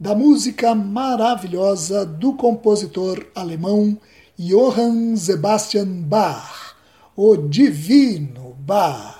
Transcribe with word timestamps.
da 0.00 0.14
música 0.14 0.76
maravilhosa 0.76 2.06
do 2.06 2.32
compositor 2.34 3.26
alemão 3.34 3.98
Johann 4.38 5.16
Sebastian 5.16 6.02
Bach, 6.02 6.76
o 7.16 7.36
Divino 7.36 8.54
Bach. 8.60 9.18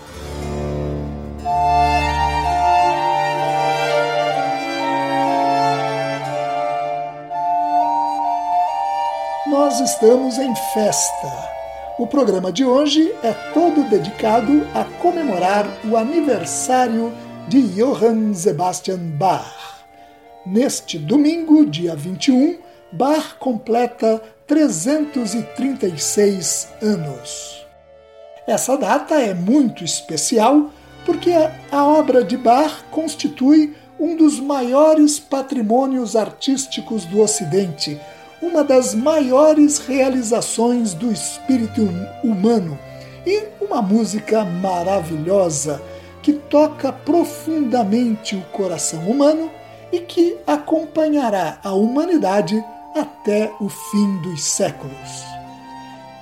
Nós 9.48 9.80
estamos 9.80 10.38
em 10.38 10.54
festa. 10.72 11.58
O 11.98 12.06
programa 12.06 12.52
de 12.52 12.64
hoje 12.64 13.12
é 13.24 13.32
todo 13.52 13.90
dedicado 13.90 14.64
a 14.72 14.84
comemorar 15.02 15.66
o 15.90 15.96
aniversário 15.96 17.12
de 17.48 17.60
Johann 17.62 18.32
Sebastian 18.32 18.98
Bach. 19.18 19.77
Neste 20.50 20.98
domingo, 20.98 21.66
dia 21.66 21.94
21, 21.94 22.56
Bach 22.90 23.34
completa 23.38 24.22
336 24.46 26.68
anos. 26.80 27.66
Essa 28.46 28.78
data 28.78 29.16
é 29.16 29.34
muito 29.34 29.84
especial 29.84 30.70
porque 31.04 31.32
a 31.70 31.84
obra 31.84 32.24
de 32.24 32.38
Bach 32.38 32.82
constitui 32.90 33.76
um 34.00 34.16
dos 34.16 34.40
maiores 34.40 35.18
patrimônios 35.18 36.16
artísticos 36.16 37.04
do 37.04 37.20
Ocidente, 37.20 38.00
uma 38.40 38.64
das 38.64 38.94
maiores 38.94 39.76
realizações 39.76 40.94
do 40.94 41.12
espírito 41.12 41.82
hum, 41.82 42.06
humano 42.24 42.78
e 43.26 43.48
uma 43.60 43.82
música 43.82 44.46
maravilhosa 44.46 45.82
que 46.22 46.32
toca 46.32 46.90
profundamente 46.90 48.34
o 48.34 48.40
coração 48.44 49.10
humano 49.10 49.57
e 49.92 50.00
que 50.00 50.38
acompanhará 50.46 51.58
a 51.62 51.72
humanidade 51.72 52.62
até 52.94 53.52
o 53.60 53.68
fim 53.68 54.16
dos 54.18 54.42
séculos. 54.42 55.24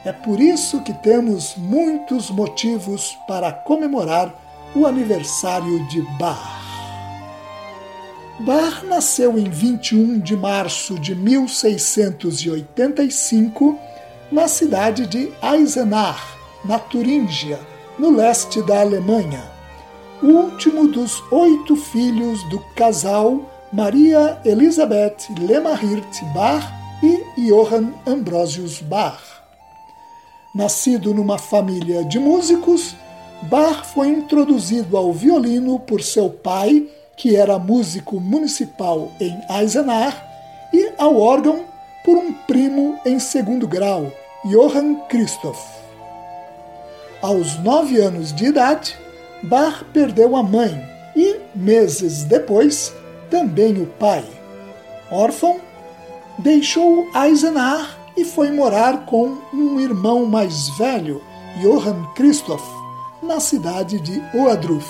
É 0.04 0.12
por 0.12 0.41
isso 0.41 0.82
que 0.82 0.93
temos 0.93 1.54
muitos 1.56 2.28
motivos 2.31 3.16
para 3.27 3.50
comemorar 3.53 4.34
o 4.75 4.84
aniversário 4.87 5.87
de 5.88 6.03
Bach. 6.19 6.66
Bach 8.38 8.84
nasceu 8.84 9.38
em 9.38 9.49
21 9.49 10.19
de 10.21 10.37
março 10.37 10.98
de 10.98 11.15
1685 11.15 13.78
na 14.31 14.47
cidade 14.47 15.06
de 15.06 15.33
Eisenach, 15.43 16.21
na 16.65 16.78
Turíngia, 16.78 17.59
no 17.98 18.10
leste 18.10 18.60
da 18.62 18.83
Alemanha, 18.83 19.56
o 20.22 20.27
último 20.27 20.87
dos 20.88 21.22
oito 21.31 21.77
filhos 21.77 22.43
do 22.50 22.59
casal 22.75 23.55
Maria 23.72 24.38
Elisabeth 24.44 25.28
Lemahirt 25.41 26.22
Bach 26.32 26.65
e 27.03 27.49
Johann 27.49 27.93
Ambrosius 28.06 28.81
Bach. 28.81 29.21
Nascido 30.54 31.12
numa 31.12 31.37
família 31.37 32.04
de 32.04 32.19
músicos, 32.19 32.94
Bach 33.43 33.84
foi 33.93 34.09
introduzido 34.09 34.97
ao 34.97 35.12
violino 35.12 35.81
por 35.81 36.00
seu 36.00 36.31
pai, 36.31 36.87
que 37.16 37.34
era 37.34 37.59
músico 37.59 38.21
municipal 38.21 39.10
em 39.21 39.37
Eisenach, 39.50 40.16
e 40.72 40.93
ao 40.97 41.19
órgão 41.19 41.65
por 42.04 42.16
um 42.16 42.33
primo 42.33 42.98
em 43.04 43.19
segundo 43.19 43.66
grau, 43.66 44.12
Johann 44.44 45.00
Christoph. 45.09 45.60
Aos 47.21 47.59
nove 47.59 48.00
anos 48.00 48.33
de 48.33 48.47
idade, 48.47 48.97
Bach 49.43 49.83
perdeu 49.93 50.37
a 50.37 50.43
mãe 50.43 50.81
e, 51.16 51.41
meses 51.54 52.22
depois, 52.22 52.94
também 53.31 53.81
o 53.81 53.87
pai. 53.87 54.25
Órfão, 55.10 55.60
deixou 56.38 57.06
Eisenach 57.14 57.97
e 58.16 58.25
foi 58.25 58.50
morar 58.50 59.06
com 59.06 59.37
um 59.53 59.81
irmão 59.81 60.26
mais 60.26 60.69
velho, 60.70 61.22
Johann 61.60 62.04
Christoph, 62.15 62.66
na 63.22 63.41
cidade 63.41 64.00
de 64.00 64.22
Oadruf. 64.34 64.88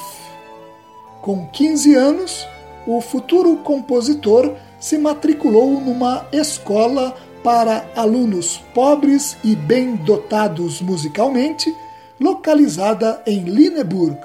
Com 1.20 1.46
15 1.48 1.94
anos, 1.94 2.46
o 2.86 3.00
futuro 3.00 3.56
compositor 3.58 4.54
se 4.78 4.96
matriculou 4.96 5.80
numa 5.80 6.26
escola 6.32 7.14
para 7.42 7.84
alunos 7.96 8.58
pobres 8.74 9.36
e 9.42 9.54
bem 9.54 9.96
dotados 9.96 10.80
musicalmente, 10.80 11.74
localizada 12.20 13.22
em 13.26 13.40
Lineburg, 13.40 14.18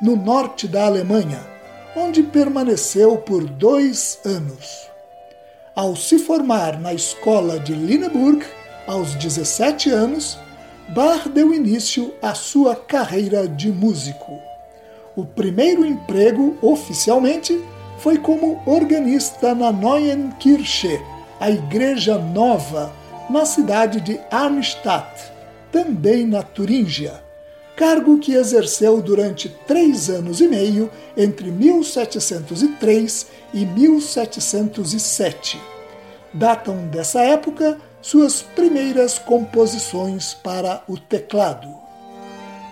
no 0.00 0.16
norte 0.16 0.68
da 0.68 0.86
Alemanha 0.86 1.57
onde 1.96 2.22
permaneceu 2.22 3.16
por 3.18 3.44
dois 3.44 4.18
anos. 4.24 4.88
Ao 5.74 5.94
se 5.94 6.18
formar 6.18 6.78
na 6.80 6.92
escola 6.92 7.58
de 7.58 7.72
Lineburg, 7.72 8.44
aos 8.86 9.14
17 9.14 9.90
anos, 9.90 10.38
Bach 10.88 11.28
deu 11.28 11.54
início 11.54 12.14
à 12.22 12.34
sua 12.34 12.74
carreira 12.74 13.46
de 13.46 13.70
músico. 13.70 14.38
O 15.14 15.24
primeiro 15.24 15.84
emprego, 15.84 16.56
oficialmente, 16.62 17.62
foi 17.98 18.18
como 18.18 18.62
organista 18.64 19.54
na 19.54 19.72
Neuen 19.72 20.30
Kirche, 20.38 21.00
a 21.38 21.50
Igreja 21.50 22.18
Nova, 22.18 22.92
na 23.28 23.44
cidade 23.44 24.00
de 24.00 24.18
Arnstadt, 24.30 25.32
também 25.70 26.26
na 26.26 26.42
Turíngia 26.42 27.27
cargo 27.78 28.18
que 28.18 28.32
exerceu 28.32 29.00
durante 29.00 29.48
três 29.64 30.10
anos 30.10 30.40
e 30.40 30.48
meio 30.48 30.90
entre 31.16 31.48
1703 31.48 33.28
e 33.54 33.64
1707. 33.64 35.60
Datam 36.34 36.88
dessa 36.88 37.20
época 37.20 37.78
suas 38.02 38.42
primeiras 38.42 39.20
composições 39.20 40.34
para 40.34 40.82
o 40.88 40.98
teclado. 40.98 41.72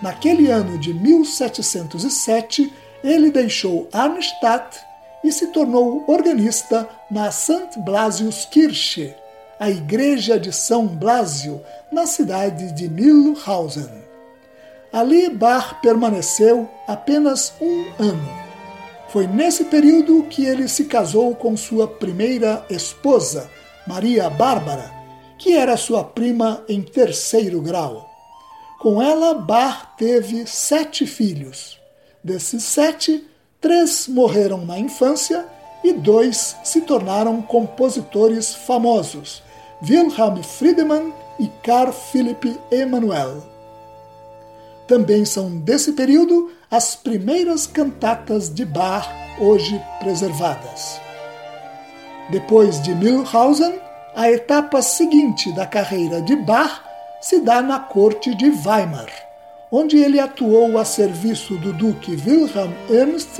Naquele 0.01 0.51
ano 0.51 0.77
de 0.77 0.93
1707, 0.93 2.69
ele 3.01 3.31
deixou 3.31 3.87
Arnstadt 3.93 4.77
e 5.23 5.31
se 5.31 5.47
tornou 5.47 6.03
organista 6.05 6.87
na 7.09 7.31
St. 7.31 7.79
Blasius 7.79 8.43
Kirche, 8.43 9.15
a 9.57 9.69
igreja 9.69 10.37
de 10.37 10.51
São 10.51 10.85
Blasio, 10.85 11.61
na 11.89 12.05
cidade 12.05 12.73
de 12.73 12.89
Milhausen. 12.89 14.06
Ali 14.97 15.29
Bach 15.29 15.79
permaneceu 15.79 16.67
apenas 16.87 17.53
um 17.61 17.85
ano. 17.99 18.27
Foi 19.09 19.27
nesse 19.27 19.65
período 19.65 20.23
que 20.23 20.43
ele 20.43 20.67
se 20.67 20.85
casou 20.85 21.35
com 21.35 21.55
sua 21.55 21.87
primeira 21.87 22.65
esposa, 22.67 23.47
Maria 23.85 24.27
Bárbara, 24.27 24.91
que 25.37 25.55
era 25.55 25.77
sua 25.77 26.03
prima 26.03 26.63
em 26.67 26.81
terceiro 26.81 27.61
grau. 27.61 28.09
Com 28.79 28.99
ela, 28.99 29.35
Bach 29.35 29.95
teve 29.99 30.47
sete 30.47 31.05
filhos. 31.05 31.79
Desses 32.23 32.63
sete, 32.63 33.23
três 33.61 34.07
morreram 34.07 34.65
na 34.65 34.79
infância 34.79 35.45
e 35.83 35.93
dois 35.93 36.55
se 36.63 36.81
tornaram 36.81 37.39
compositores 37.43 38.55
famosos, 38.55 39.43
Wilhelm 39.87 40.41
Friedemann 40.41 41.13
e 41.39 41.47
Carl 41.61 41.93
Philipp 41.93 42.59
Emanuel. 42.71 43.56
Também 44.87 45.25
são 45.25 45.57
desse 45.57 45.91
período 45.91 46.49
as 46.71 46.95
primeiras 46.95 47.67
cantatas 47.67 48.49
de 48.49 48.63
Bach 48.63 49.05
hoje 49.39 49.79
preservadas. 49.99 50.99
Depois 52.29 52.81
de 52.81 52.95
Mühlhausen, 52.95 53.79
a 54.15 54.31
etapa 54.31 54.81
seguinte 54.81 55.53
da 55.53 55.65
carreira 55.65 56.21
de 56.21 56.33
Bach 56.35 56.81
se 57.21 57.39
dá 57.41 57.61
na 57.61 57.79
corte 57.79 58.33
de 58.35 58.49
Weimar, 58.49 59.09
onde 59.71 59.97
ele 59.97 60.19
atuou 60.19 60.77
a 60.77 60.83
serviço 60.85 61.57
do 61.57 61.73
duque 61.73 62.11
Wilhelm 62.25 62.71
Ernst 62.89 63.39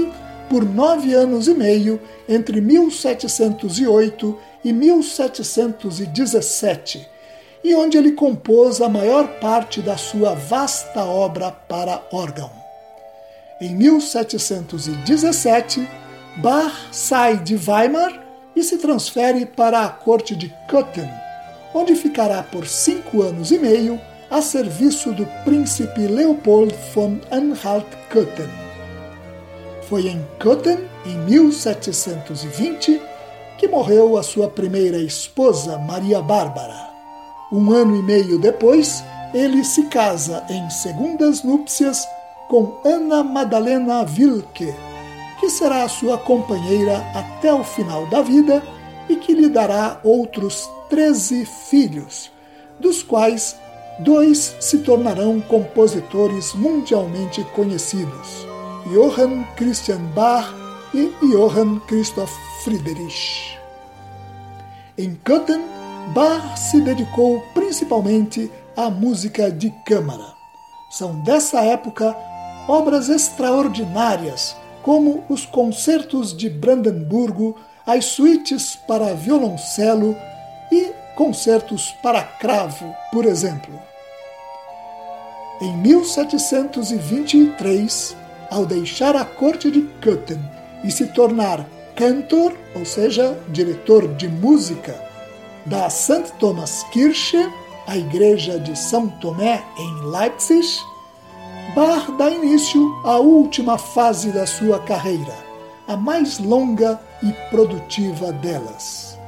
por 0.50 0.66
nove 0.66 1.14
anos 1.14 1.48
e 1.48 1.54
meio 1.54 2.02
entre 2.28 2.60
1708 2.62 4.38
e 4.64 4.74
1717, 4.74 7.08
e 7.64 7.76
onde 7.76 7.98
ele 7.98 8.12
compôs 8.12 8.82
a 8.82 8.90
maior 8.90 9.28
parte 9.40 9.82
da 9.82 9.98
sua 9.98 10.34
vasta 10.34 11.04
obra 11.04 11.52
para 11.52 12.02
órgão. 12.12 12.50
Em 13.60 13.76
1717, 13.76 15.88
Bach 16.38 16.74
sai 16.92 17.38
de 17.38 17.56
Weimar 17.56 18.24
e 18.56 18.64
se 18.64 18.78
transfere 18.78 19.46
para 19.46 19.82
a 19.82 19.90
corte 19.90 20.36
de 20.36 20.54
Köthen, 20.68 21.10
onde 21.74 21.96
ficará 21.96 22.44
por 22.44 22.68
cinco 22.68 23.22
anos 23.22 23.52
e 23.52 23.58
meio 23.58 24.00
a 24.30 24.42
serviço 24.42 25.14
do 25.14 25.26
príncipe 25.44 26.02
Leopold 26.02 26.76
von 26.94 27.20
Anhalt-Köthen. 27.32 28.50
Foi 29.88 30.08
em 30.08 30.26
Köthen, 30.38 30.80
em 31.06 31.18
1720, 31.20 33.02
que 33.58 33.68
morreu 33.68 34.18
a 34.18 34.24
sua 34.24 34.50
primeira 34.50 34.98
esposa, 34.98 35.78
Maria 35.78 36.22
Bárbara. 36.22 36.87
Um 37.52 37.72
ano 37.72 37.96
e 37.96 38.02
meio 38.02 38.38
depois, 38.38 39.04
ele 39.34 39.64
se 39.64 39.84
casa 39.84 40.44
em 40.50 40.70
segundas 40.70 41.44
núpcias 41.44 42.06
com 42.50 42.80
Ana 42.84 43.24
Madalena 43.24 44.02
Wilke, 44.02 44.74
que 45.40 45.50
será 45.50 45.88
sua 45.88 46.18
companheira 46.18 47.06
até 47.14 47.54
o 47.54 47.64
final 47.64 48.06
da 48.08 48.22
vida 48.22 48.64
e 49.08 49.16
que 49.16 49.34
lhe 49.34 49.48
dará 49.48 50.00
outros 50.04 50.70
treze 50.90 51.46
filhos, 51.46 52.32
dos 52.80 53.02
quais 53.02 53.56
dois 54.00 54.56
se 54.60 54.80
tornarão 54.80 55.40
compositores 55.40 56.54
mundialmente 56.54 57.44
conhecidos: 57.56 58.46
Johann 58.88 59.44
Christian 59.56 60.02
Bach 60.14 60.54
e 60.94 61.12
Johann 61.22 61.80
Christoph 61.88 62.34
Friedrich. 62.64 63.58
Em 64.98 65.16
Köthen, 65.24 65.77
Bach 66.14 66.58
se 66.58 66.82
dedicou 66.82 67.42
principalmente 67.54 68.52
à 68.76 68.90
música 68.90 69.50
de 69.52 69.72
câmara. 69.86 70.34
São 70.90 71.22
dessa 71.22 71.62
época 71.62 72.18
obras 72.68 73.08
extraordinárias, 73.10 74.56
como 74.84 75.24
os 75.30 75.46
concertos 75.46 76.36
de 76.36 76.50
Brandemburgo, 76.50 77.56
as 77.86 78.06
suítes 78.06 78.76
para 78.88 79.14
violoncelo 79.14 80.16
e 80.72 80.92
concertos 81.16 81.92
para 82.02 82.24
cravo, 82.24 82.96
por 83.12 83.26
exemplo. 83.26 83.80
Em 85.60 85.76
1723, 85.78 88.16
ao 88.50 88.66
deixar 88.66 89.16
a 89.16 89.26
corte 89.26 89.70
de 89.70 89.82
Köthen 90.02 90.40
e 90.84 90.92
se 90.92 91.08
tornar 91.08 91.66
cantor, 91.96 92.56
ou 92.76 92.86
seja, 92.86 93.38
diretor 93.50 94.08
de 94.16 94.28
música, 94.28 95.07
da 95.68 95.90
St. 95.90 96.32
Thomas 96.40 96.84
Kirche, 96.92 97.52
a 97.86 97.98
igreja 97.98 98.58
de 98.58 98.74
São 98.78 99.10
Tomé 99.10 99.62
em 99.78 100.06
Leipzig, 100.06 100.66
Bach 101.76 102.10
dá 102.18 102.30
início 102.30 102.82
à 103.04 103.18
última 103.18 103.78
fase 103.78 104.32
da 104.32 104.48
sua 104.48 104.80
carreira, 104.80 105.36
a 105.88 105.98
mais 105.98 106.40
longa 106.40 107.00
e 107.22 107.34
produtiva 107.50 108.32
delas. 108.32 109.20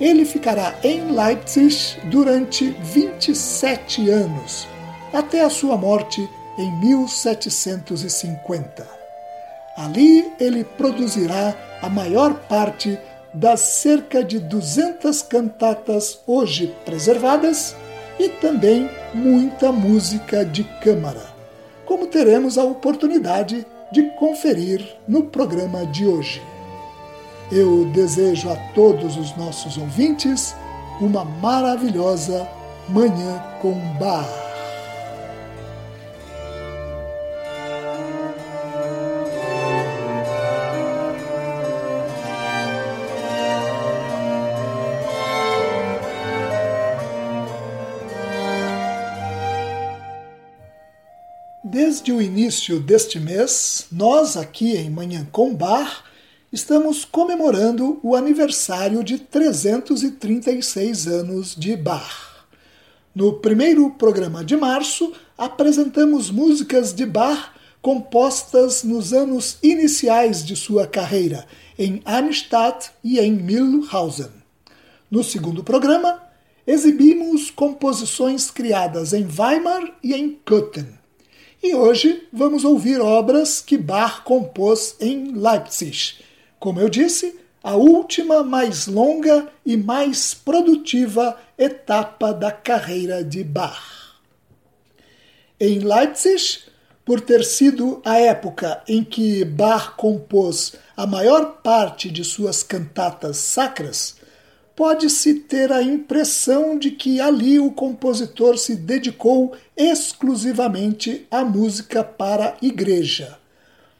Ele 0.00 0.24
ficará 0.24 0.72
em 0.84 1.10
Leipzig 1.10 1.98
durante 2.04 2.70
27 2.70 4.08
anos, 4.08 4.68
até 5.12 5.44
a 5.44 5.50
sua 5.50 5.76
morte 5.76 6.30
em 6.56 6.70
1750. 6.78 8.86
Ali 9.76 10.32
ele 10.38 10.62
produzirá 10.64 11.56
a 11.82 11.88
maior 11.88 12.34
parte 12.48 12.96
das 13.32 13.60
cerca 13.60 14.22
de 14.22 14.38
200 14.38 15.22
cantatas 15.22 16.20
hoje 16.26 16.74
preservadas 16.84 17.74
e 18.18 18.28
também 18.28 18.90
muita 19.14 19.72
música 19.72 20.44
de 20.44 20.64
câmara 20.82 21.32
como 21.92 22.06
teremos 22.06 22.56
a 22.56 22.64
oportunidade 22.64 23.66
de 23.92 24.02
conferir 24.18 24.96
no 25.06 25.24
programa 25.24 25.84
de 25.84 26.06
hoje. 26.06 26.42
Eu 27.50 27.84
desejo 27.86 28.48
a 28.48 28.56
todos 28.74 29.16
os 29.18 29.36
nossos 29.36 29.76
ouvintes 29.76 30.54
uma 31.02 31.22
maravilhosa 31.22 32.48
Manhã 32.88 33.44
com 33.60 33.74
Bar. 33.98 34.51
Desde 51.92 52.10
o 52.10 52.22
início 52.22 52.80
deste 52.80 53.20
mês, 53.20 53.86
nós 53.92 54.34
aqui 54.34 54.74
em 54.78 54.88
Manhã 54.88 55.28
com 55.30 55.54
Bar 55.54 56.04
estamos 56.50 57.04
comemorando 57.04 58.00
o 58.02 58.16
aniversário 58.16 59.04
de 59.04 59.18
336 59.18 61.06
anos 61.06 61.54
de 61.54 61.76
Bar. 61.76 62.46
No 63.14 63.34
primeiro 63.34 63.90
programa 63.90 64.42
de 64.42 64.56
março, 64.56 65.12
apresentamos 65.36 66.30
músicas 66.30 66.94
de 66.94 67.04
Bar 67.04 67.52
compostas 67.82 68.82
nos 68.82 69.12
anos 69.12 69.58
iniciais 69.62 70.42
de 70.42 70.56
sua 70.56 70.86
carreira, 70.86 71.46
em 71.78 72.00
Arnstadt 72.06 72.90
e 73.04 73.20
em 73.20 73.32
Mühlhausen. 73.32 74.30
No 75.10 75.22
segundo 75.22 75.62
programa, 75.62 76.22
exibimos 76.66 77.50
composições 77.50 78.50
criadas 78.50 79.12
em 79.12 79.26
Weimar 79.26 79.92
e 80.02 80.14
em 80.14 80.38
Köthen. 80.42 81.01
E 81.62 81.76
hoje 81.76 82.26
vamos 82.32 82.64
ouvir 82.64 83.00
obras 83.00 83.60
que 83.60 83.78
Bach 83.78 84.24
compôs 84.24 84.96
em 84.98 85.30
Leipzig. 85.32 86.16
Como 86.58 86.80
eu 86.80 86.88
disse, 86.88 87.38
a 87.62 87.76
última, 87.76 88.42
mais 88.42 88.88
longa 88.88 89.48
e 89.64 89.76
mais 89.76 90.34
produtiva 90.34 91.38
etapa 91.56 92.32
da 92.34 92.50
carreira 92.50 93.22
de 93.22 93.44
Bach. 93.44 94.16
Em 95.60 95.78
Leipzig, 95.78 96.64
por 97.04 97.20
ter 97.20 97.44
sido 97.44 98.02
a 98.04 98.18
época 98.18 98.82
em 98.88 99.04
que 99.04 99.44
Bach 99.44 99.94
compôs 99.96 100.72
a 100.96 101.06
maior 101.06 101.60
parte 101.62 102.10
de 102.10 102.24
suas 102.24 102.64
cantatas 102.64 103.36
sacras, 103.36 104.16
pode-se 104.74 105.34
ter 105.34 105.70
a 105.70 105.82
impressão 105.82 106.78
de 106.78 106.90
que 106.90 107.20
ali 107.20 107.58
o 107.58 107.70
compositor 107.70 108.56
se 108.56 108.74
dedicou 108.74 109.54
exclusivamente 109.76 111.26
à 111.30 111.44
música 111.44 112.02
para 112.02 112.56
igreja. 112.62 113.38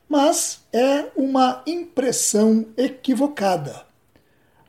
Mas 0.09 0.61
é 0.73 1.07
uma 1.17 1.62
impressão 1.67 2.67
equivocada. 2.76 3.83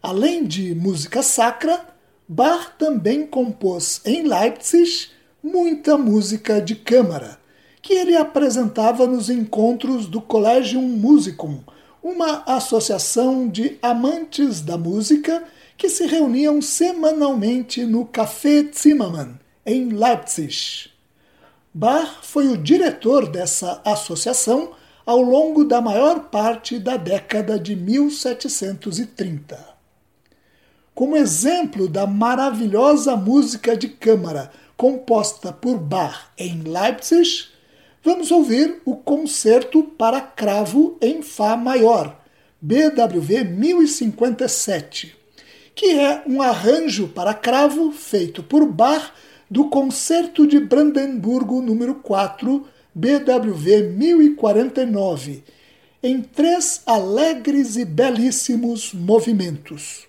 Além 0.02 0.46
de 0.46 0.76
música 0.76 1.22
sacra, 1.22 1.86
Bach 2.28 2.74
também 2.78 3.26
compôs 3.26 4.02
em 4.06 4.24
Leipzig 4.24 5.10
muita 5.42 5.98
música 5.98 6.62
de 6.62 6.76
câmara, 6.76 7.38
que 7.82 7.94
ele 7.94 8.16
apresentava 8.16 9.06
nos 9.06 9.30
encontros 9.30 10.08
do 10.08 10.22
Collegium 10.22 10.82
Musicum, 10.82 11.60
uma 12.02 12.44
associação 12.46 13.48
de 13.48 13.78
amantes 13.82 14.62
da 14.62 14.78
música 14.78 15.44
que 15.84 15.90
se 15.90 16.08
reuniam 16.08 16.62
semanalmente 16.62 17.84
no 17.84 18.06
Café 18.06 18.66
Zimmermann, 18.74 19.38
em 19.66 19.90
Leipzig. 19.90 20.90
Bach 21.74 22.20
foi 22.24 22.48
o 22.48 22.56
diretor 22.56 23.28
dessa 23.28 23.82
associação 23.84 24.72
ao 25.06 25.22
longo 25.22 25.66
da 25.66 25.82
maior 25.82 26.30
parte 26.30 26.80
da 26.80 26.96
década 26.96 27.60
de 27.60 27.76
1730. 27.76 29.60
Como 30.96 31.18
exemplo 31.18 31.90
da 31.90 32.08
maravilhosa 32.08 33.18
música 33.18 33.76
de 33.76 33.90
câmara 33.90 34.54
composta 34.78 35.52
por 35.52 35.78
Bach 35.78 36.28
em 36.38 36.62
Leipzig, 36.62 37.48
vamos 38.02 38.32
ouvir 38.32 38.82
o 38.86 38.96
Concerto 38.96 39.84
para 39.84 40.22
Cravo 40.22 40.98
em 41.02 41.22
Fá 41.22 41.58
Maior, 41.58 42.18
BWV 42.62 43.44
1057 43.44 45.23
que 45.76 46.00
é 46.00 46.24
um 46.28 46.42
arranjo 46.42 47.08
para 47.08 47.34
cravo 47.34 47.92
feito 47.92 48.44
por 48.44 48.66
Bach 48.66 49.12
do 49.50 49.70
Concerto 49.70 50.48
de 50.48 50.60
Brandemburgo 50.60 51.62
número 51.62 51.96
4, 51.96 52.66
BWV 52.94 53.90
1049, 53.90 55.44
em 56.02 56.22
três 56.22 56.82
alegres 56.86 57.76
e 57.76 57.86
belíssimos 57.86 58.94
movimentos. 58.94 60.08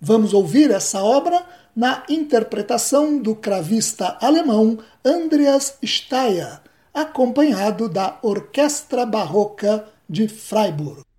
Vamos 0.00 0.32
ouvir 0.32 0.70
essa 0.70 1.02
obra 1.02 1.44
na 1.76 2.04
interpretação 2.08 3.18
do 3.18 3.34
cravista 3.34 4.16
alemão 4.20 4.78
Andreas 5.04 5.76
Steyer, 5.84 6.60
acompanhado 6.92 7.88
da 7.88 8.18
Orquestra 8.22 9.06
Barroca 9.06 9.84
de 10.08 10.26
Freiburg. 10.26 11.09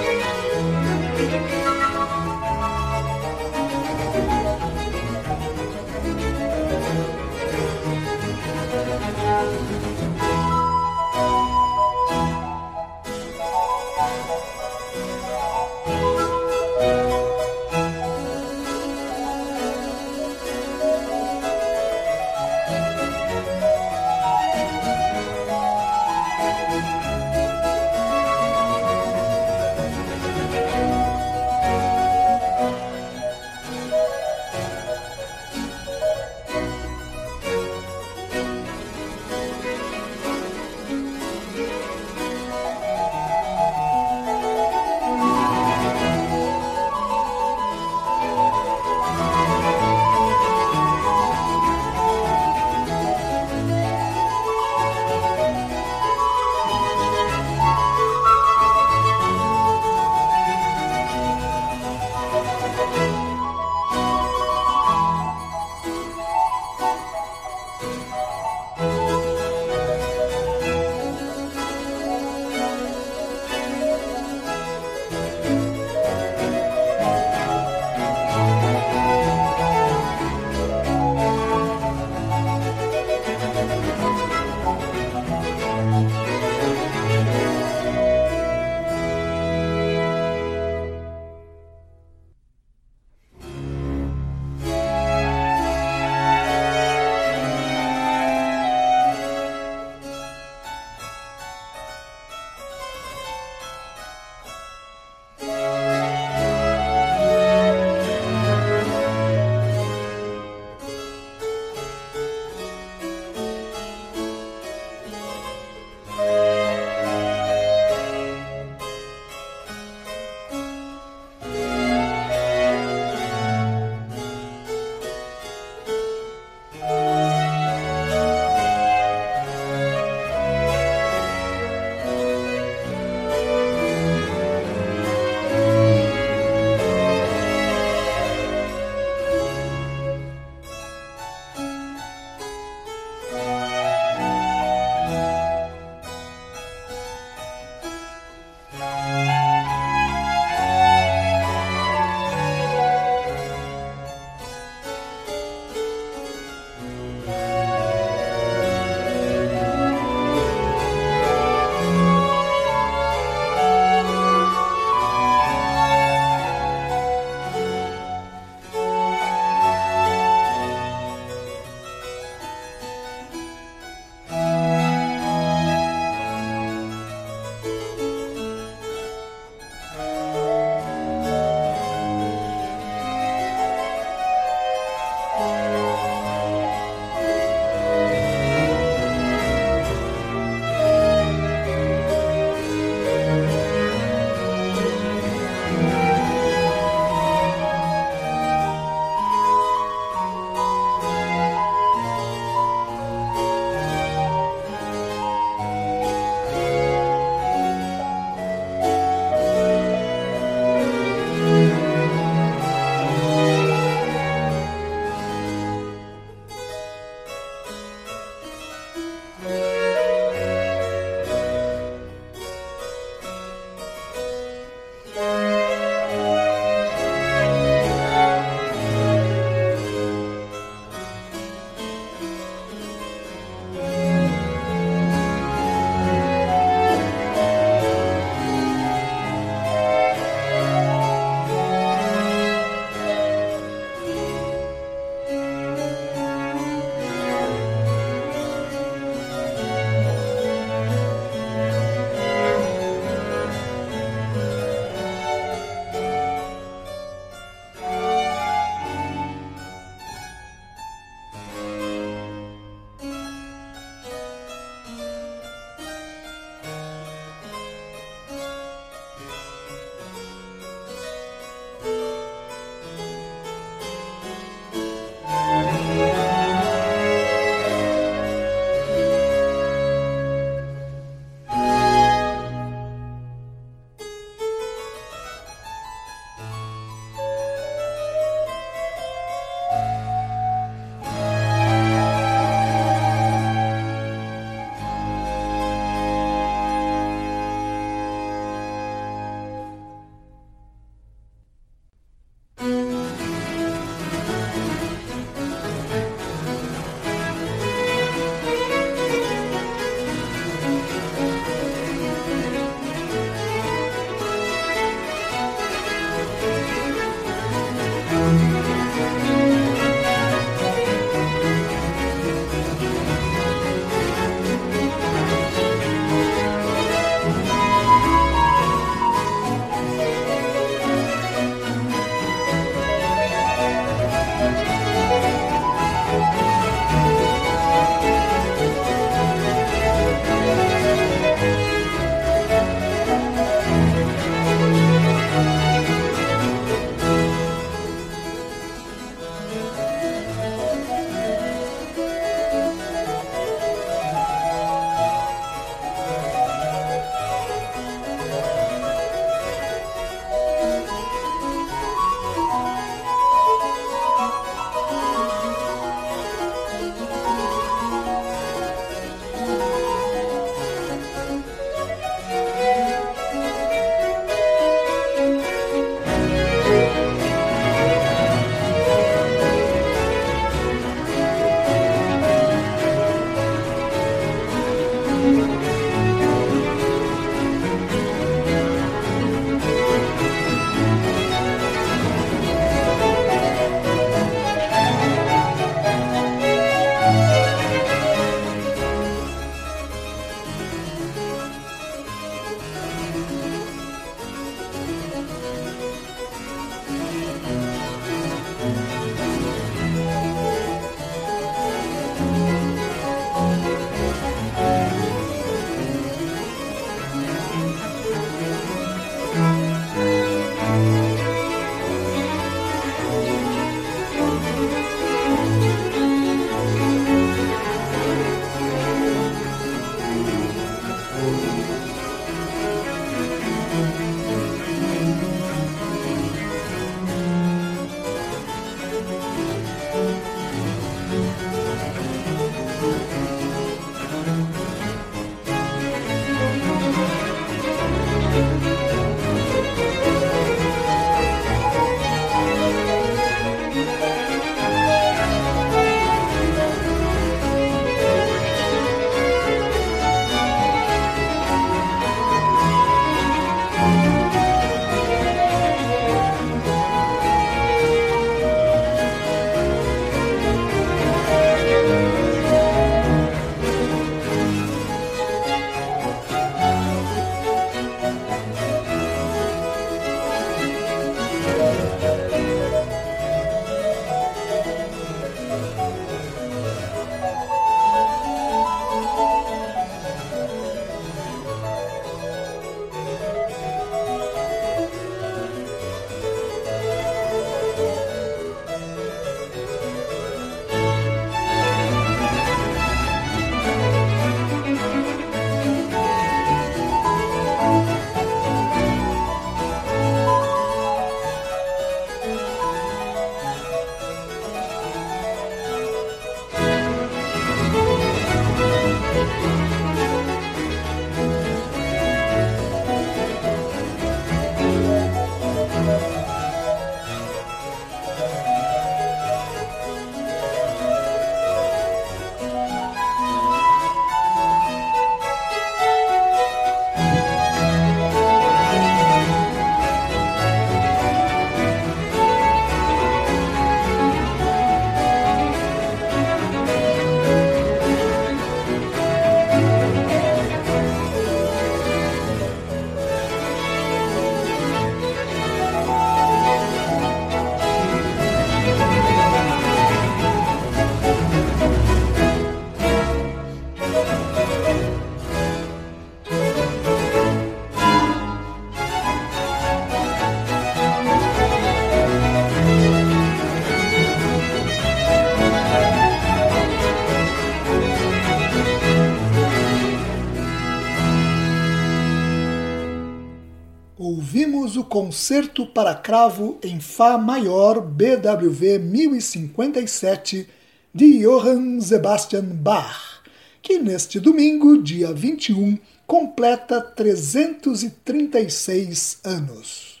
Concerto 584.86 585.66
para 585.66 585.94
Cravo 585.94 586.58
em 586.62 586.80
Fá 586.80 587.18
Maior 587.18 587.80
BWV 587.80 588.78
1057 588.78 590.48
de 590.94 591.18
Johann 591.18 591.80
Sebastian 591.80 592.44
Bach, 592.44 593.20
que 593.60 593.78
neste 593.78 594.20
domingo, 594.20 594.80
dia 594.80 595.12
21, 595.12 595.76
completa 596.06 596.80
336 596.80 599.18
anos. 599.24 600.00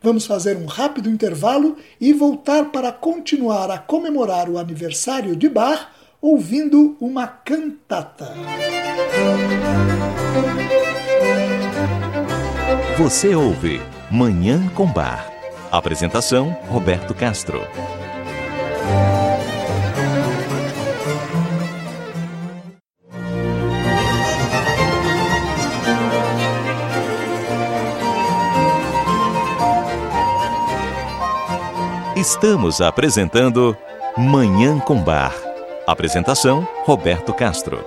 Vamos 0.00 0.26
fazer 0.26 0.56
um 0.56 0.66
rápido 0.66 1.08
intervalo 1.08 1.76
e 2.00 2.12
voltar 2.12 2.70
para 2.70 2.92
continuar 2.92 3.70
a 3.70 3.78
comemorar 3.78 4.50
o 4.50 4.58
aniversário 4.58 5.34
de 5.34 5.48
Bach 5.48 5.88
ouvindo 6.20 6.96
uma 7.00 7.26
cantata. 7.26 8.32
Você 12.98 13.34
ouve 13.34 13.80
Manhã 14.14 14.68
com 14.74 14.84
Bar. 14.84 15.26
Apresentação: 15.70 16.54
Roberto 16.68 17.14
Castro. 17.14 17.62
Estamos 32.14 32.82
apresentando 32.82 33.74
Manhã 34.18 34.78
com 34.78 35.02
Bar. 35.02 35.34
Apresentação: 35.86 36.68
Roberto 36.84 37.32
Castro. 37.32 37.82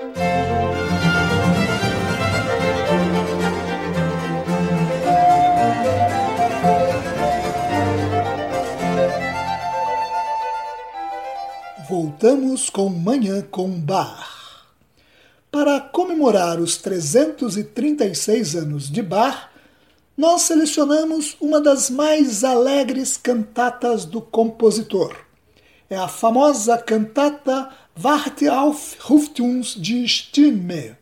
Voltamos 12.25 12.71
com 12.71 12.89
Manhã 12.89 13.45
com 13.51 13.69
Bar. 13.69 14.65
Para 15.51 15.79
comemorar 15.79 16.59
os 16.59 16.75
336 16.77 18.55
anos 18.55 18.89
de 18.89 19.03
Bar, 19.03 19.51
nós 20.17 20.41
selecionamos 20.41 21.37
uma 21.39 21.61
das 21.61 21.91
mais 21.91 22.43
alegres 22.43 23.15
cantatas 23.15 24.05
do 24.05 24.21
compositor. 24.21 25.15
É 25.87 25.95
a 25.95 26.07
famosa 26.07 26.79
cantata 26.79 27.69
Warte 27.95 28.47
auf, 28.47 28.97
ruft 29.01 29.39
die 29.77 30.07
Stimme. 30.07 30.97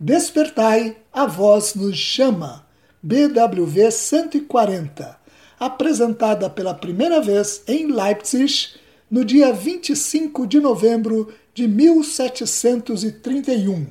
Despertai, 0.00 0.96
a 1.12 1.26
voz 1.26 1.76
nos 1.76 1.96
chama. 1.96 2.66
BWV 3.00 3.92
140, 3.92 5.16
apresentada 5.60 6.50
pela 6.50 6.74
primeira 6.74 7.20
vez 7.22 7.62
em 7.68 7.86
Leipzig 7.86 8.84
no 9.10 9.24
dia 9.24 9.52
25 9.52 10.46
de 10.46 10.60
novembro 10.60 11.32
de 11.54 11.66
1731. 11.66 13.86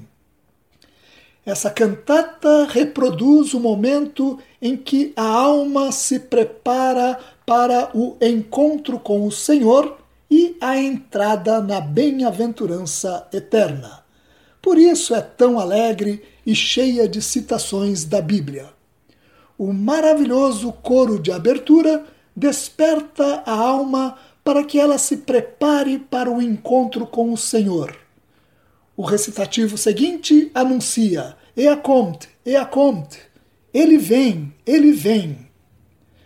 Essa 1.45 1.69
cantata 1.69 2.65
reproduz 2.65 3.54
o 3.54 3.60
momento 3.60 4.39
em 4.62 4.75
que 4.75 5.13
a 5.15 5.28
alma 5.28 5.91
se 5.91 6.19
prepara 6.19 7.19
para 7.45 7.91
o 7.93 8.17
encontro 8.19 8.99
com 8.99 9.28
o 9.28 9.32
Senhor 9.32 9.99
e 10.30 10.58
a 10.60 10.78
entrada 10.78 11.62
na 11.62 11.80
bem-aventurança 11.80 13.28
eterna. 13.32 14.04
Por 14.60 14.80
isso 14.80 15.13
é 15.13 15.21
tão 15.21 15.60
alegre 15.60 16.23
e 16.43 16.56
cheia 16.56 17.08
de 17.08 17.21
citações 17.21 18.04
da 18.04 18.21
Bíblia. 18.21 18.73
O 19.56 19.71
maravilhoso 19.71 20.73
coro 20.73 21.19
de 21.19 21.32
abertura 21.32 22.04
desperta 22.36 23.43
a 23.45 23.54
alma 23.54 24.17
para 24.45 24.63
que 24.63 24.79
ela 24.79 24.99
se 24.99 25.17
prepare 25.17 25.97
para 25.97 26.29
o 26.29 26.39
encontro 26.39 27.08
com 27.08 27.34
o 27.34 27.38
Senhor. 27.38 27.97
O 28.95 29.01
recitativo 29.01 29.75
seguinte 29.75 30.51
anuncia: 30.53 31.36
Ea 31.58 31.75
comte, 31.75 32.29
ea 32.45 32.63
comte. 32.63 33.19
Ele 33.73 33.97
vem, 33.97 34.53
ele 34.63 34.91
vem. 34.91 35.39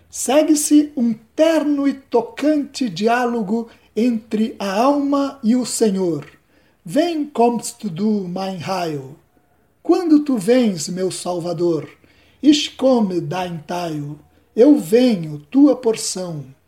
Segue-se 0.09 0.91
um 0.97 1.13
terno 1.33 1.87
e 1.87 1.93
tocante 1.93 2.89
diálogo 2.89 3.69
entre 3.95 4.53
a 4.59 4.69
alma 4.69 5.39
e 5.41 5.55
o 5.55 5.65
Senhor. 5.65 6.27
Vem, 6.83 7.25
kommst 7.25 7.87
du, 7.87 8.27
mein 8.27 8.59
Heil. 8.59 9.15
Quando 9.81 10.25
tu 10.25 10.37
vens, 10.37 10.89
meu 10.89 11.09
Salvador? 11.09 11.87
Ich 12.43 12.75
komme, 12.75 13.21
dein 13.21 13.63
Teil. 13.65 14.19
Eu 14.55 14.77
venho, 14.77 15.39
tua 15.49 15.75
porção. 15.75 16.58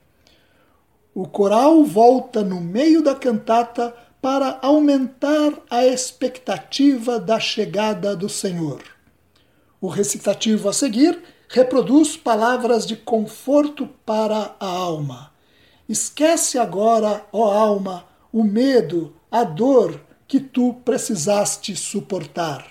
O 1.13 1.27
coral 1.27 1.83
volta 1.83 2.41
no 2.41 2.61
meio 2.61 3.01
da 3.01 3.13
cantata 3.13 3.93
para 4.21 4.59
aumentar 4.61 5.53
a 5.69 5.85
expectativa 5.85 7.19
da 7.19 7.39
chegada 7.39 8.15
do 8.15 8.29
Senhor. 8.29 8.81
O 9.81 9.87
recitativo 9.87 10.69
a 10.69 10.73
seguir 10.73 11.21
reproduz 11.49 12.15
palavras 12.15 12.87
de 12.87 12.95
conforto 12.95 13.89
para 14.05 14.55
a 14.57 14.65
alma. 14.65 15.31
Esquece 15.89 16.57
agora, 16.57 17.25
ó 17.33 17.51
alma, 17.51 18.05
o 18.31 18.43
medo, 18.43 19.13
a 19.29 19.43
dor 19.43 19.99
que 20.25 20.39
tu 20.39 20.75
precisaste 20.85 21.75
suportar. 21.75 22.65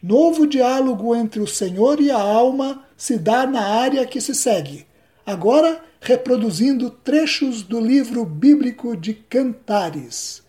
Novo 0.00 0.46
diálogo 0.46 1.16
entre 1.16 1.40
o 1.40 1.46
Senhor 1.46 2.00
e 2.00 2.08
a 2.08 2.20
alma 2.20 2.84
se 2.96 3.18
dá 3.18 3.44
na 3.44 3.62
área 3.62 4.06
que 4.06 4.20
se 4.20 4.32
segue. 4.32 4.86
Agora 5.24 5.82
reproduzindo 6.06 6.88
trechos 6.88 7.64
do 7.64 7.80
livro 7.80 8.24
bíblico 8.24 8.96
de 8.96 9.12
Cantares. 9.12 10.40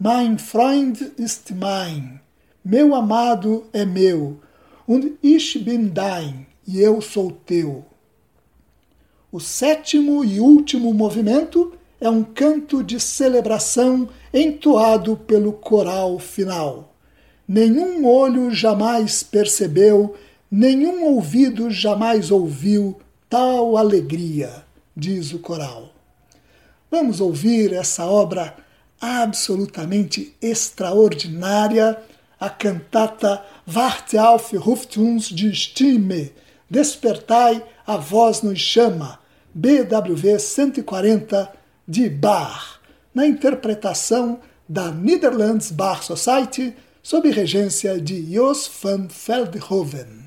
Mein 0.00 0.38
Freund 0.38 1.12
ist 1.18 1.50
mein, 1.54 2.20
meu 2.64 2.94
amado 2.94 3.66
é 3.70 3.84
meu, 3.84 4.38
und 4.88 5.12
ich 5.22 5.62
bin 5.62 5.90
dein, 5.92 6.46
e 6.66 6.80
eu 6.80 7.02
sou 7.02 7.30
teu. 7.30 7.84
O 9.30 9.38
sétimo 9.38 10.24
e 10.24 10.40
último 10.40 10.94
movimento 10.94 11.74
é 12.00 12.08
um 12.08 12.24
canto 12.24 12.82
de 12.82 12.98
celebração 12.98 14.08
entoado 14.32 15.18
pelo 15.18 15.52
coral 15.52 16.18
final. 16.18 16.94
Nenhum 17.46 18.06
olho 18.06 18.50
jamais 18.50 19.22
percebeu, 19.22 20.14
nenhum 20.50 21.04
ouvido 21.04 21.70
jamais 21.70 22.30
ouviu 22.30 22.96
tal 23.28 23.76
alegria 23.76 24.63
diz 24.96 25.32
o 25.32 25.38
coral. 25.38 25.92
Vamos 26.90 27.20
ouvir 27.20 27.72
essa 27.72 28.06
obra 28.06 28.56
absolutamente 29.00 30.34
extraordinária, 30.40 31.98
a 32.38 32.48
cantata 32.48 33.44
Warte 33.66 34.18
auf, 34.18 34.52
ruft 34.52 34.98
uns 34.98 35.28
die 35.28 35.54
Stimme, 35.54 36.30
Despertai, 36.68 37.62
a 37.86 37.96
voz 37.96 38.42
nos 38.42 38.60
chama, 38.60 39.18
BWV 39.54 40.38
140 40.38 41.52
de 41.86 42.08
Bach, 42.08 42.80
na 43.14 43.26
interpretação 43.26 44.40
da 44.68 44.90
Netherlands 44.90 45.70
Bach 45.70 46.02
Society, 46.02 46.74
sob 47.02 47.30
regência 47.30 48.00
de 48.00 48.32
Jos 48.32 48.70
van 48.82 49.08
Veldhoven. 49.08 50.24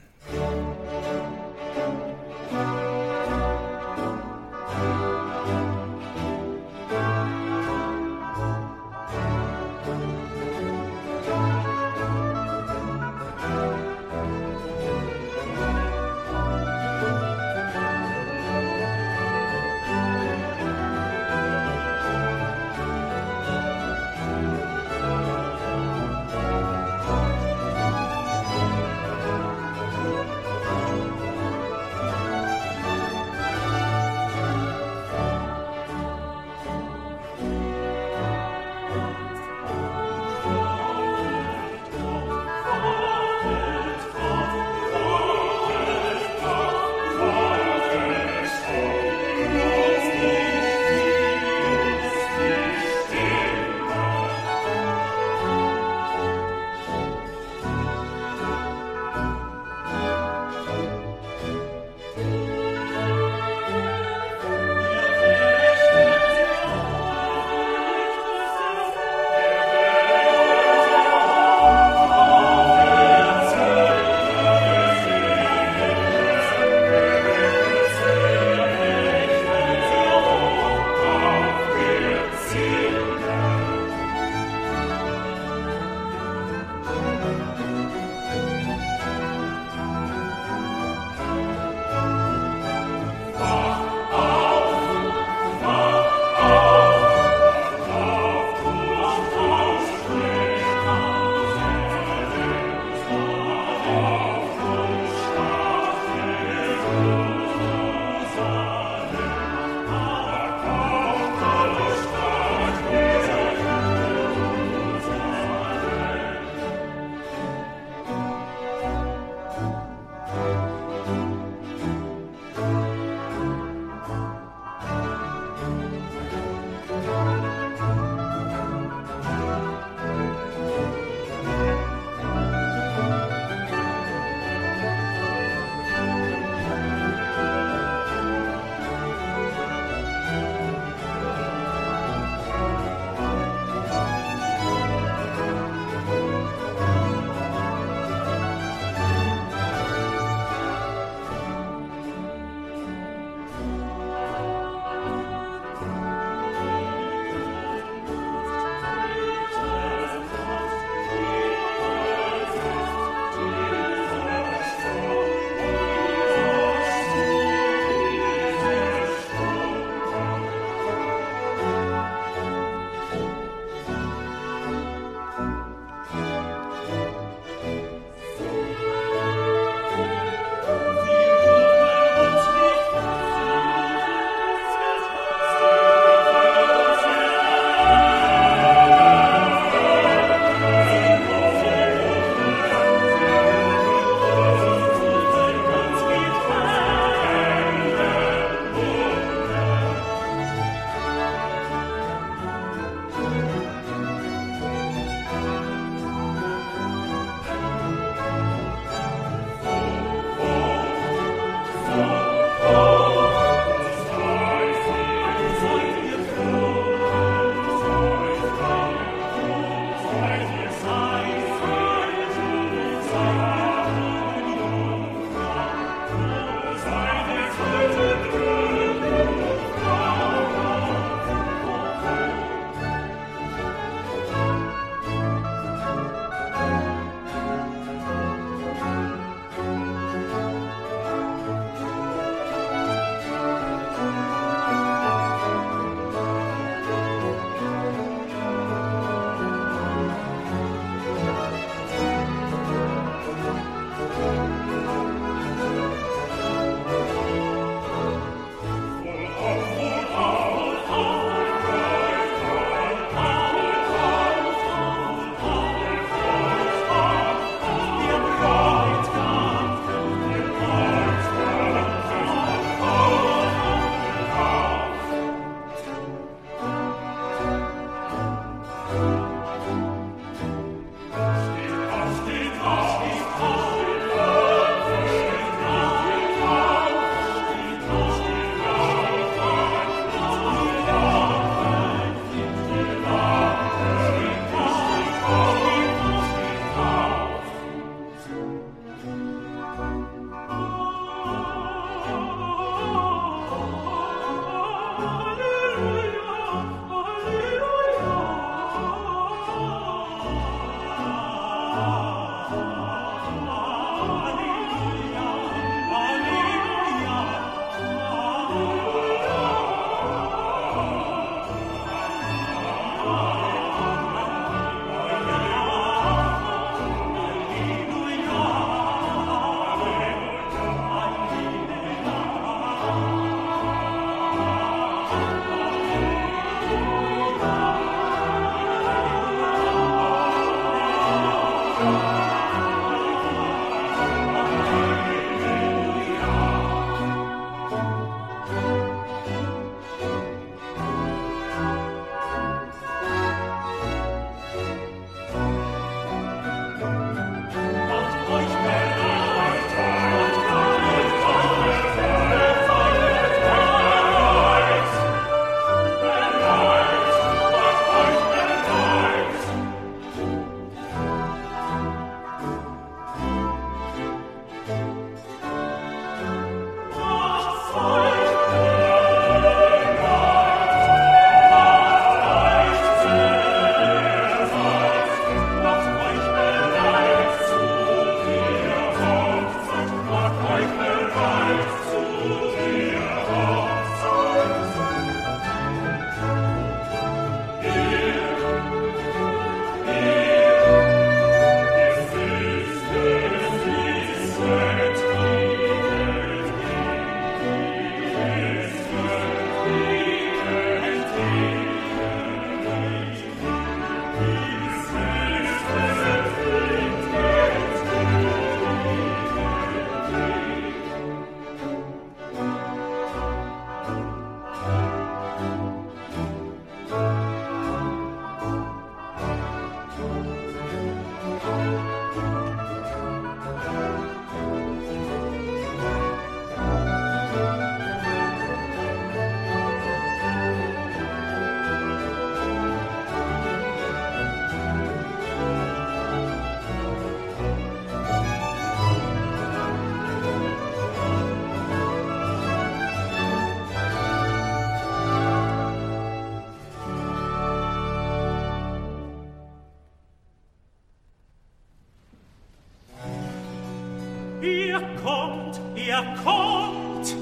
Kommt, 465.04 465.60
er 465.76 466.04
kommt, 466.24 467.16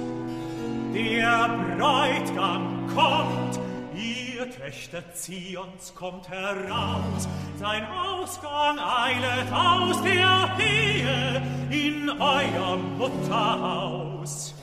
der 0.93 1.49
Bräutigam 1.77 2.87
kommt, 2.93 3.59
ihr 3.95 4.49
Töchter 4.49 5.03
Zions 5.13 5.93
kommt 5.95 6.29
heraus, 6.29 7.27
sein 7.59 7.85
Ausgang 7.87 8.79
eilet 8.79 9.51
aus 9.51 10.01
der 10.03 10.49
Ehe 10.59 11.41
in 11.69 12.09
euer 12.09 12.77
Mutterhaus. 12.97 14.53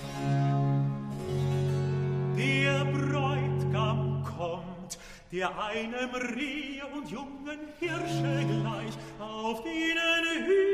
Der 2.36 2.84
Bräutigam 2.84 4.24
kommt, 4.36 4.98
der 5.30 5.50
einem 5.58 6.10
Rehe 6.36 6.82
und 6.94 7.10
jungen 7.10 7.58
Hirsche 7.78 8.44
gleich 8.46 8.94
auf 9.18 9.62
den 9.62 10.46
Hügel 10.46 10.71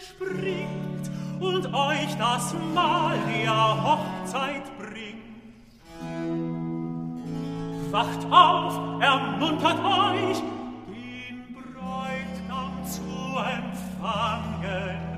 springt 0.00 1.10
und 1.40 1.66
euch 1.74 2.16
das 2.18 2.54
Mahl 2.74 3.18
der 3.28 3.84
Hochzeit 3.84 4.62
bringt. 4.78 5.22
Wacht 7.90 8.24
auf, 8.30 9.02
ermuntert 9.02 9.78
euch, 9.84 10.42
den 10.88 11.54
Bräutigam 11.54 12.84
zu 12.86 13.02
empfangen. 13.38 15.11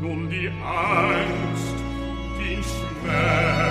Nun 0.00 0.30
die 0.30 0.48
Angst, 0.48 1.74
den 2.38 2.62
Schmerz, 2.62 3.67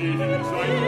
Jesus, 0.00 0.46
I 0.46 0.79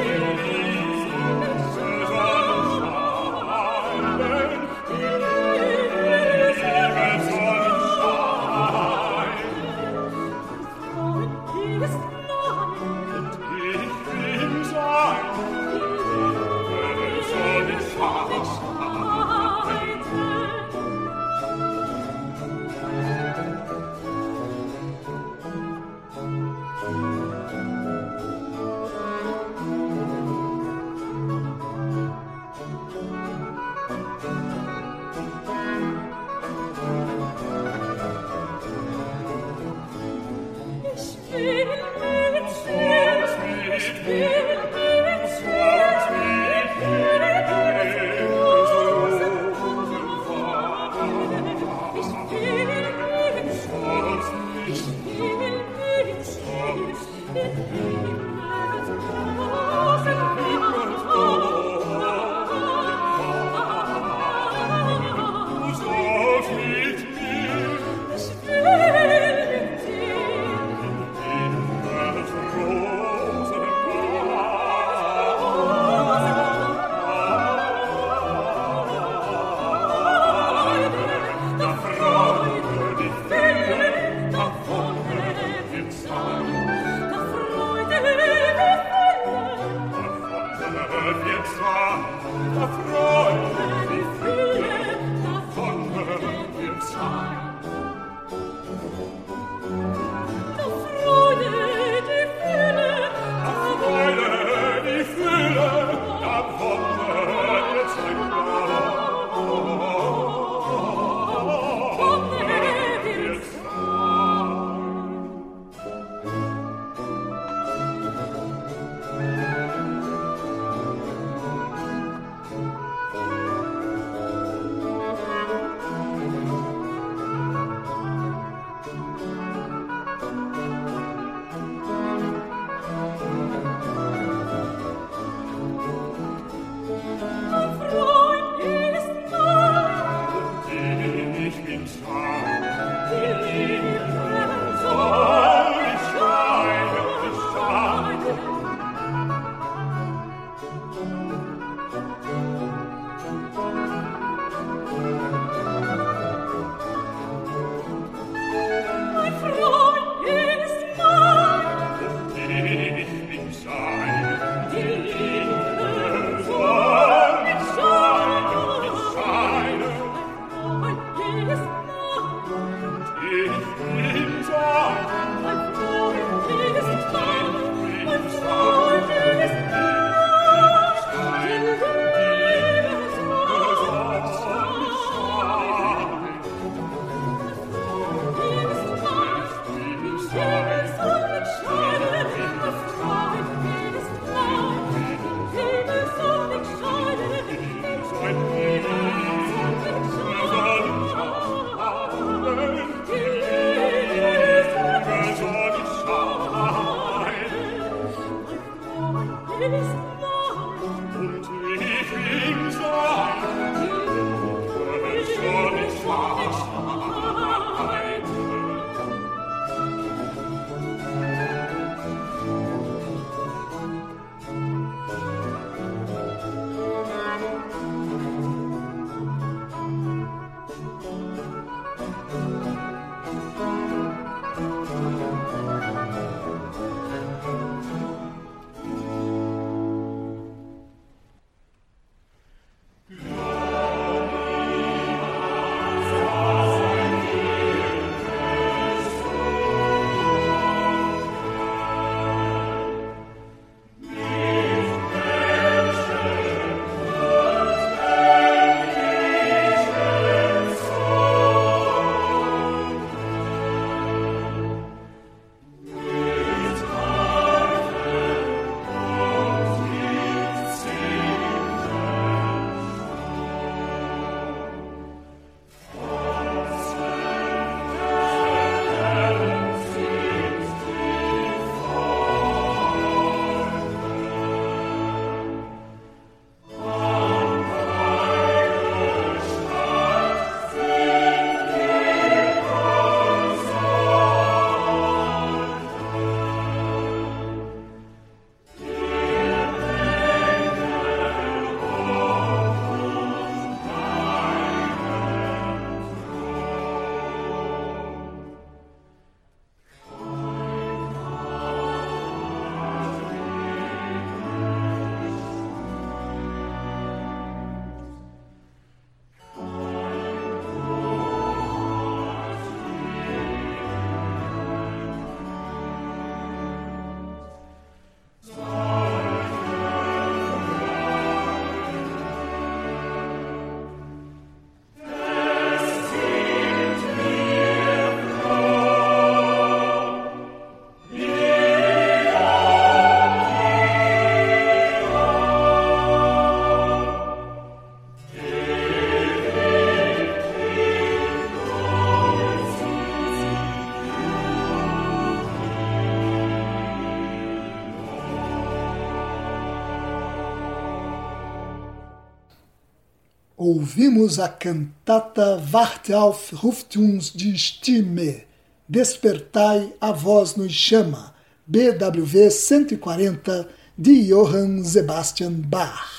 ouvimos 363.92 364.38
a 364.38 364.48
cantata 364.48 365.62
Wart 365.70 366.10
auf, 366.12 366.50
ruft 366.54 366.98
uns 366.98 367.30
die 367.30 367.58
Stimme, 367.58 368.44
Despertai, 368.88 369.92
a 370.00 370.12
voz 370.12 370.56
nos 370.56 370.72
chama, 370.72 371.34
BWV 371.66 372.50
140, 372.50 373.68
de 373.98 374.28
Johann 374.28 374.82
Sebastian 374.82 375.52
Bach. 375.52 376.10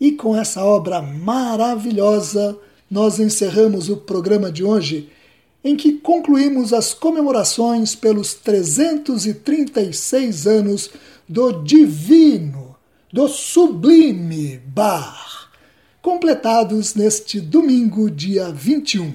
E 0.00 0.12
com 0.12 0.34
essa 0.34 0.64
obra 0.64 1.02
maravilhosa, 1.02 2.56
nós 2.90 3.18
encerramos 3.18 3.90
o 3.90 3.98
programa 3.98 4.50
de 4.50 4.64
hoje, 4.64 5.10
em 5.62 5.76
que 5.76 5.98
concluímos 5.98 6.72
as 6.72 6.94
comemorações 6.94 7.94
pelos 7.94 8.32
336 8.32 10.46
anos 10.46 10.88
do 11.28 11.62
divino, 11.62 12.74
do 13.12 13.28
sublime 13.28 14.62
Bach 14.64 15.39
completados 16.02 16.94
neste 16.94 17.40
domingo, 17.40 18.10
dia 18.10 18.50
21. 18.50 19.14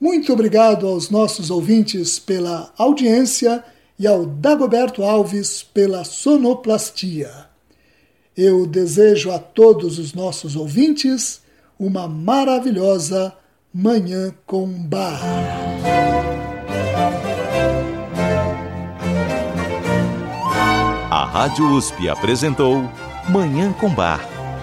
Muito 0.00 0.32
obrigado 0.32 0.86
aos 0.86 1.10
nossos 1.10 1.50
ouvintes 1.50 2.18
pela 2.18 2.72
audiência 2.78 3.62
e 3.98 4.06
ao 4.06 4.24
Dagoberto 4.24 5.02
Alves 5.02 5.62
pela 5.62 6.04
sonoplastia. 6.04 7.30
Eu 8.36 8.66
desejo 8.66 9.30
a 9.30 9.38
todos 9.38 9.98
os 9.98 10.14
nossos 10.14 10.56
ouvintes 10.56 11.42
uma 11.78 12.08
maravilhosa 12.08 13.34
Manhã 13.72 14.34
com 14.46 14.66
Bar. 14.66 15.20
A 21.10 21.24
Rádio 21.24 21.66
USP 21.74 22.08
apresentou 22.08 22.82
Manhã 23.28 23.72
com 23.72 23.92
Bar 23.92 24.39